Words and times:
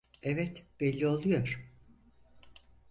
Evet, 0.23 0.65
belli 0.79 1.07
oluyor. 1.07 1.71